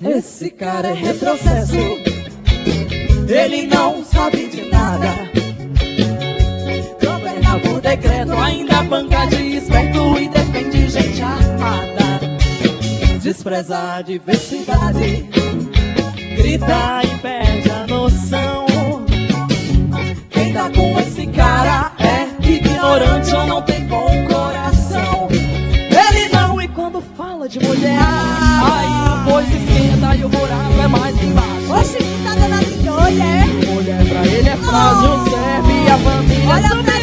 [0.00, 1.74] Esse cara é retrocesso.
[3.28, 5.27] Ele não sabe de nada.
[8.48, 12.20] Ainda banca de esperto e defende gente armada.
[13.20, 15.28] Despreza a diversidade,
[16.36, 18.66] grita e perde a noção.
[20.30, 25.28] Quem tá com esse cara é ignorante ou não tem bom coração.
[25.30, 30.80] Ele não, e quando fala de mulher, aí o boi se esquenta e o buraco
[30.82, 31.72] é mais embaixo.
[31.72, 33.44] Oxi, tá dando a olha, é?
[33.66, 36.48] Mulher pra ele é frágil, serve a família.
[36.48, 36.98] Olha pra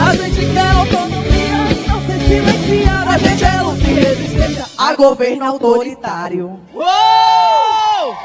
[0.00, 2.98] A gente quer autonomia e não se silencia.
[3.08, 6.60] A gente é luta e resistência a governo autoritário.
[6.74, 8.16] Uou!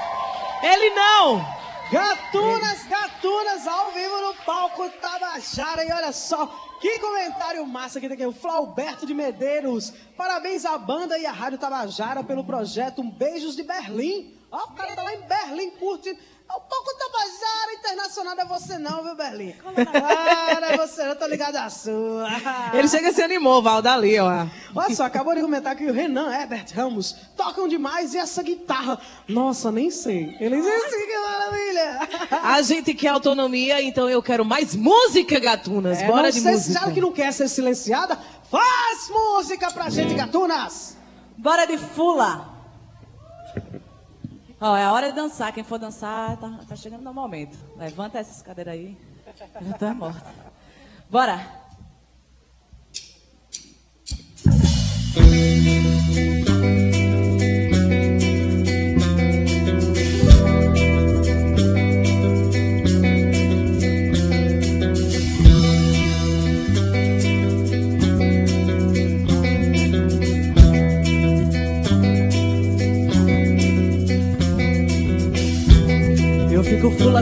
[0.63, 1.45] Ele não!
[1.91, 5.85] Gatunas, gatunas, ao vivo no palco Tabajara.
[5.85, 6.47] E olha só,
[6.81, 8.25] que comentário massa que tem aqui.
[8.25, 9.93] O Flauberto de Medeiros.
[10.17, 14.35] Parabéns à banda e à Rádio Tabajara pelo projeto Um Beijos de Berlim.
[14.51, 16.17] Ó, o cara tá lá em Berlim, curte
[16.49, 19.53] é um pouco Tabajara Internacional, é você não, viu, Berlim?
[19.65, 22.27] Ah, não é você não, tô ligado à sua.
[22.73, 24.45] Ele chega e se animou, Val, dali, ó.
[24.73, 28.99] Olha só, acabou de comentar que o Renan Herbert Ramos tocam demais e essa guitarra.
[29.27, 30.37] Nossa, nem sei.
[30.39, 32.09] Ele diz assim, que maravilha.
[32.43, 35.99] A gente quer autonomia, então eu quero mais música, gatunas.
[35.99, 36.79] É, Bora de sei, música.
[36.79, 38.17] Já que não quer ser silenciada,
[38.49, 40.95] faz música pra gente, gatunas.
[41.37, 42.56] Bora de fula.
[44.59, 45.53] Ó, é a hora de dançar.
[45.53, 47.57] Quem for dançar, tá, tá chegando no momento.
[47.77, 48.97] Levanta essas cadeiras aí.
[49.61, 50.33] Já tá morta.
[51.09, 51.67] Bora.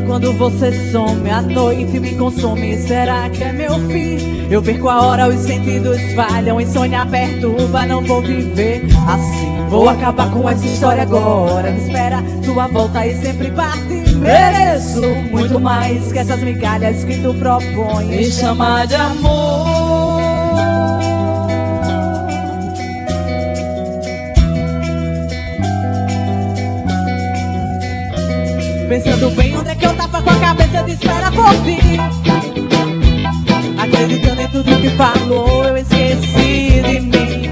[0.06, 2.78] Quando você some, a noite me consome.
[2.78, 4.48] Será que é meu fim?
[4.50, 9.68] Eu perco a hora, os sentidos falham, insônia perturba, não vou viver assim.
[9.70, 11.70] Vou acabar com essa história agora.
[11.72, 13.96] Espera tua volta e sempre parte.
[14.16, 15.02] Mereço
[15.32, 18.06] muito mais que essas migalhas que tu propõe.
[18.06, 19.75] Me chamar de amor.
[28.88, 31.98] Pensando bem onde é que eu tava com a cabeça de espera por ti?
[33.80, 37.52] Acreditando em tudo que falou, eu esqueci de mim.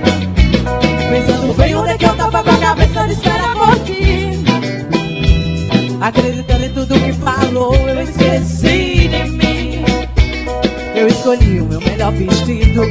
[1.09, 4.43] Pensando bem onde é que eu tava com a cabeça de espera por ti?
[5.99, 9.85] Acreditando em tudo que falou, eu esqueci de mim.
[10.93, 12.83] Eu escolhi o meu melhor vestido.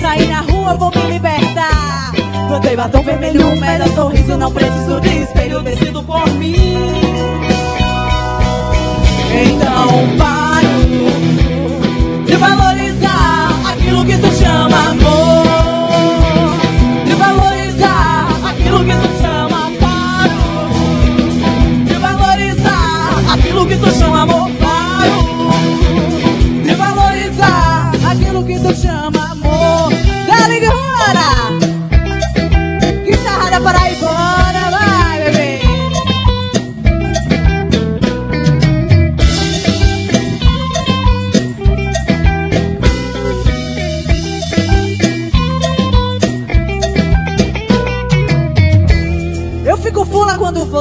[0.00, 2.12] Saí na rua, vou me libertar.
[2.48, 4.36] Botei batom vermelho, um melhor sorriso.
[4.36, 7.37] Não preciso de espelho, decido por mim
[9.32, 10.68] então paro
[12.24, 15.37] de valorizar aquilo que tu chama amor.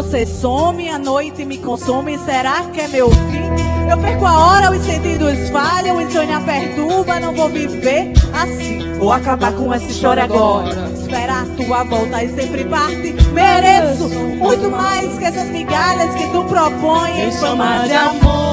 [0.08, 3.89] Você some, a noite me consome, será que é meu fim?
[3.89, 8.97] Eu perco a hora, os sentidos falham, insônia perturba, não vou viver assim.
[8.99, 10.89] Vou acabar com essa história agora.
[10.97, 13.16] Esperar a tua volta e sempre parte.
[13.34, 18.47] Mereço muito mais que essas migalhas que tu propõe em chamar de amor.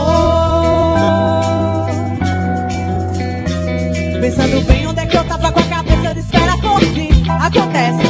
[4.21, 7.11] Pensando bem onde é que eu tava com a cabeça de espera por ti.
[7.29, 8.03] Acontece.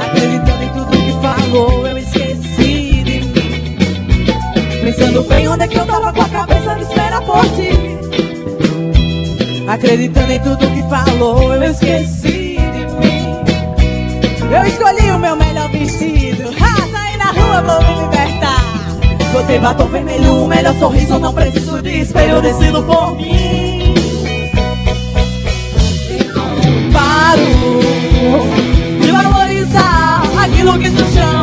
[0.00, 1.95] Acreditando em tudo que falou, eu
[4.96, 7.68] Pensando bem onde é que eu tava com a cabeça de espera por ti.
[9.68, 13.36] Acreditando em tudo que falou, eu esqueci de mim.
[14.50, 16.48] Eu escolhi o meu melhor vestido.
[16.48, 18.64] Ha, saí na rua, vou me libertar.
[19.34, 23.94] Botei batom vermelho, o melhor sorriso, não preciso de espelho, decido por mim.
[26.90, 27.44] Paro
[29.02, 31.35] de valorizar aquilo que tu chama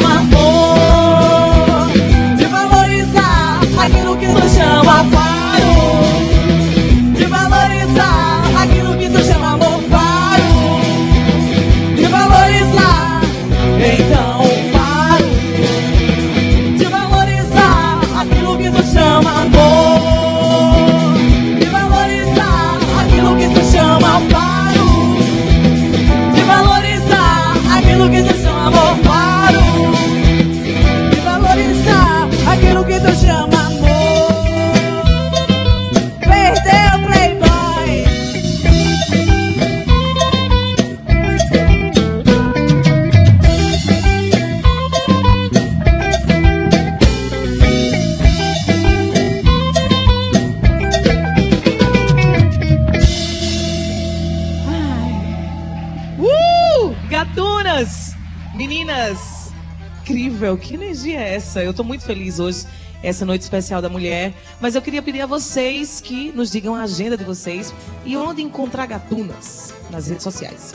[61.53, 61.63] essa?
[61.63, 62.65] Eu tô muito feliz hoje,
[63.03, 64.33] essa noite especial da mulher.
[64.59, 67.73] Mas eu queria pedir a vocês que nos digam a agenda de vocês
[68.05, 70.73] e onde encontrar gatunas nas redes sociais.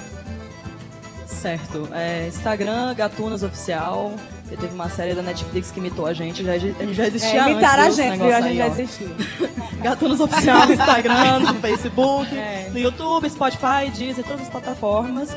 [1.27, 1.89] Certo.
[1.93, 4.13] É, Instagram, Gatunas Oficial.
[4.49, 6.43] Teve uma série da Netflix que imitou a gente.
[6.43, 8.35] Já, a já existia É, imitaram a antes, viu, gente, viu?
[8.35, 8.73] A gente já aí, ó.
[8.73, 9.09] existiu.
[9.83, 12.71] Gatunos Oficial no Instagram, no Facebook, É.
[12.73, 15.37] no YouTube, Spotify, Deezer, todas as plataformas.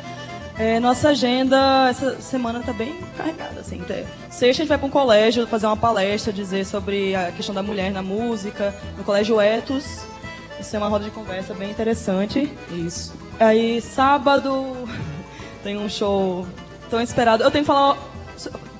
[0.57, 3.79] É, nossa agenda essa semana tá bem carregada, assim.
[3.79, 7.53] Te- Sexta a gente vai para um colégio fazer uma palestra, dizer sobre a questão
[7.55, 10.01] da mulher na música, no Colégio Etos.
[10.59, 12.51] Isso é uma roda de conversa bem interessante.
[12.69, 13.13] Isso.
[13.39, 14.87] Aí, sábado,
[15.63, 16.45] tem um show
[16.89, 17.43] tão esperado.
[17.43, 17.97] Eu tenho que falar.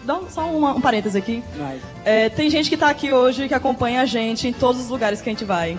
[0.04, 1.44] Dá só uma- um parêntese aqui.
[2.06, 5.22] É, tem gente que tá aqui hoje que acompanha a gente em todos os lugares
[5.22, 5.78] que a gente vai.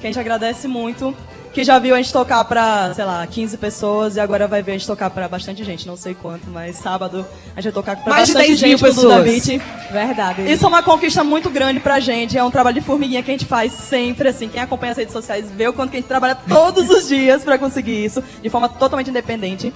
[0.00, 1.14] Que a gente agradece muito.
[1.52, 4.72] Que já viu a gente tocar pra, sei lá, 15 pessoas e agora vai ver
[4.72, 7.26] a gente tocar pra bastante gente, não sei quanto, mas sábado
[7.56, 9.16] a gente vai tocar pra Mais de bastante 10 mil gente no pessoas.
[9.16, 9.62] Duda Beat.
[9.90, 10.52] Verdade.
[10.52, 12.38] Isso é uma conquista muito grande pra gente.
[12.38, 14.48] É um trabalho de formiguinha que a gente faz sempre, assim.
[14.48, 17.42] Quem acompanha as redes sociais vê o quanto que a gente trabalha todos os dias
[17.42, 19.72] pra conseguir isso, de forma totalmente independente.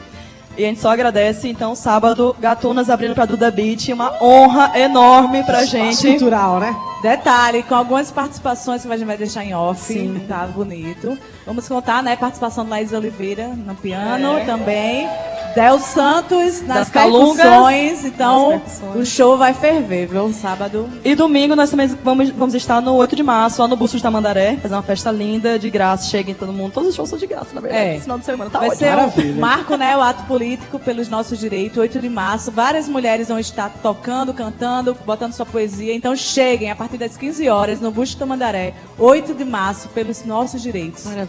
[0.57, 1.49] E a gente só agradece.
[1.49, 3.89] Então, sábado, Gatunas abrindo pra Duda Beat.
[3.89, 6.07] Uma honra enorme pra gente.
[6.07, 6.77] Cultural, né?
[7.03, 11.19] Detalhe, com algumas participações que a gente vai deixar em off, tá bonito.
[11.47, 12.17] Vamos contar, né?
[12.17, 14.45] Participação da Laís Oliveira no piano É.
[14.45, 15.09] também.
[15.55, 18.05] Del Santos nas Das percussões.
[18.07, 18.97] Então, percussões.
[18.97, 20.33] o show vai ferver, viu?
[20.33, 20.89] Sábado.
[21.05, 24.03] E domingo nós também vamos, vamos estar no 8 de março, lá no Busto de
[24.03, 26.09] Tamandaré, fazer uma festa linda, de graça.
[26.09, 26.73] Cheguem todo mundo.
[26.73, 27.85] Todos os shows são de graça, na verdade.
[27.85, 27.93] É.
[27.95, 28.79] Esse final de semana tá Vai ótimo.
[28.79, 29.35] ser Maravilha.
[29.35, 29.95] um marco, né?
[29.95, 32.51] O ato político pelos nossos direitos, 8 de março.
[32.51, 35.95] Várias mulheres vão estar tocando, cantando, botando sua poesia.
[35.95, 40.63] Então cheguem a partir das 15 horas no Busto Tamandaré, 8 de março, pelos nossos
[40.63, 41.05] direitos.
[41.05, 41.27] Maravilha,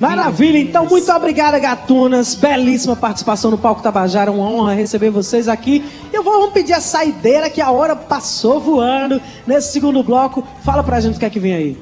[0.60, 2.36] então muito obrigada, gatunas.
[2.36, 5.84] Belíssima participação no Palco Tabajara, uma honra receber vocês aqui.
[6.12, 10.46] Eu vou vamos pedir a saideira, que a hora passou voando nesse segundo bloco.
[10.64, 11.78] Fala pra gente o que é que vem aí.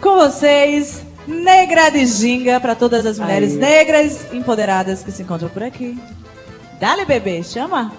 [0.00, 3.58] Com vocês, Negra de Ginga, para todas as mulheres Aí.
[3.58, 5.98] negras empoderadas que se encontram por aqui.
[6.80, 7.92] Dale, bebê, chama.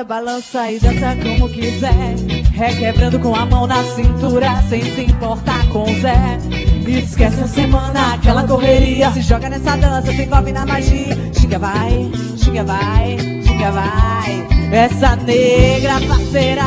[0.00, 2.14] Roda, balança e dança como quiser.
[2.52, 6.38] Requebrando com a mão na cintura, sem se importar com o Zé.
[6.86, 9.10] Esquece a semana, aquela correria.
[9.12, 11.16] Se joga nessa dança, se envolve na magia.
[11.38, 14.48] Xinga vai, xinga vai, xinga vai.
[14.72, 16.64] Essa negra parceira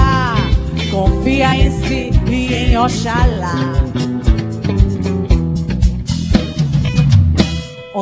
[0.91, 3.82] confia em si e em Oxalá.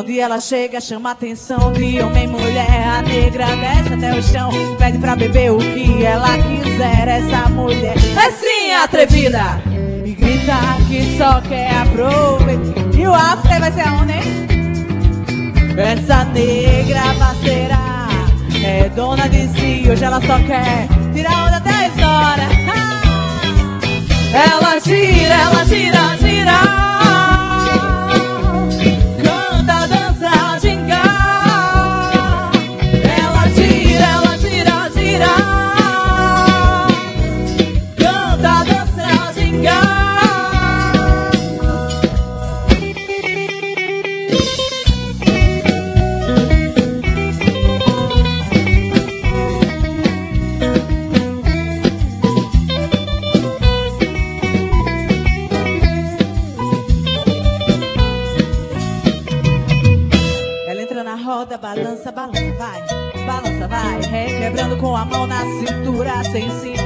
[0.02, 2.88] Onde ela chega, chama a atenção de homem e mulher.
[2.88, 4.50] A negra desce até o chão,
[4.80, 7.08] pede pra beber o que ela quiser.
[7.08, 9.62] Essa mulher é sim atrevida
[10.04, 12.98] e grita que só quer aproveitar.
[12.98, 14.48] E o after vai ser aonde, hein?
[15.78, 17.78] Essa negra parceira
[18.66, 19.88] é dona de si.
[19.88, 21.72] Hoje ela só quer tirar onda até
[22.04, 22.58] horas.
[22.74, 22.92] Ah!
[24.34, 26.91] Ela tira, ela tira, tira.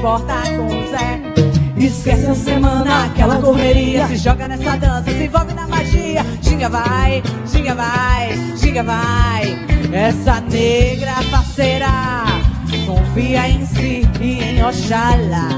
[0.05, 1.19] Importar com o Zé.
[1.75, 4.05] Esquece a semana, aquela correria.
[4.05, 6.23] Se joga nessa dança, se envolve na magia.
[6.43, 9.65] Ginga vai, ginga vai, ginga vai.
[9.91, 11.87] Essa negra parceira
[12.85, 15.49] confia em si e em Oxalá.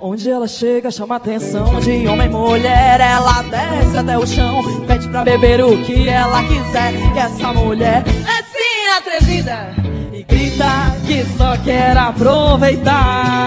[0.00, 3.00] Onde ela chega, chama atenção de homem e mulher.
[3.02, 6.94] Ela desce até o chão, pede pra beber o que ela quiser.
[7.12, 9.85] Que essa mulher é sim atrevida
[10.56, 13.46] grita que só quer aproveitar.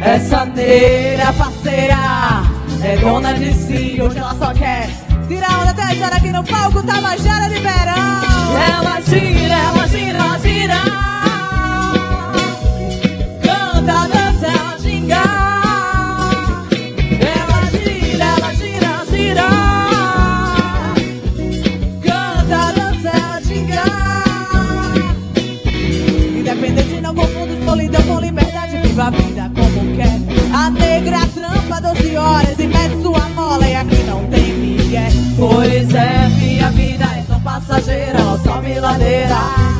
[0.00, 1.96] Essa negra parceira
[2.82, 4.88] é dona de si, hoje ela só quer
[5.26, 8.28] tirar onda até aqui no palco, Tabajara de verão.
[8.56, 11.07] Ela gira, ela gira, ela gira.
[31.94, 33.66] 12 horas e mete sua mola.
[33.66, 35.08] E aqui não tem migué.
[35.36, 39.77] Pois é, minha vida é tão passageira, só miladeira.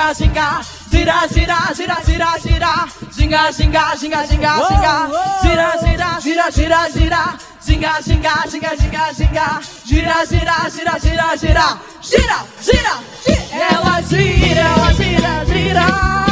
[0.00, 0.64] Ginga, ginga, ginga.
[0.90, 2.72] Gira, gira, gira, gira, gira.
[3.16, 4.94] Ginga, ginga, ginga, ginga, ginga.
[5.42, 7.22] Gira, gira, gira, gira, gira.
[7.66, 9.60] Ginga, ginga, ginga, ginga, ginga.
[9.84, 11.78] Gira, gira, gira, gira, gira.
[12.02, 12.94] Gira, gira,
[13.24, 13.44] gira.
[13.52, 16.29] Ela gira, ela gira, gira.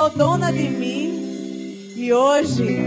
[0.00, 1.92] Sou dona de mim.
[1.94, 2.78] E hoje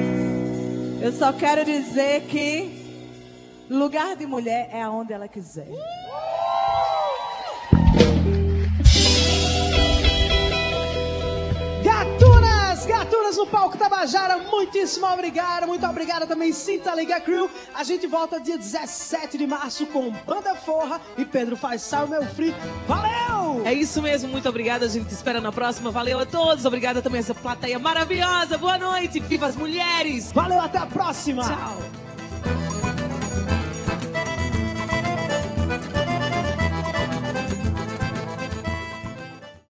[1.00, 5.68] eu só quero dizer que lugar de mulher é aonde ela quiser.
[11.84, 17.48] Gatunas, gatunas no palco Tabajara, muitíssimo obrigado, muito obrigado também Cinta Liga Crew.
[17.76, 22.26] A gente volta dia 17 de março com Banda Forra e Pedro faz sal meu
[22.26, 22.56] free.
[22.88, 23.33] Valeu!
[23.66, 24.86] É isso mesmo, muito obrigada.
[24.86, 25.92] A gente te espera na próxima.
[25.92, 26.66] Valeu a todos.
[26.66, 28.58] Obrigada também a essa plateia maravilhosa.
[28.58, 29.20] Boa noite.
[29.20, 30.32] Viva as mulheres.
[30.32, 31.44] Valeu, até a próxima!
[31.44, 32.13] Tchau.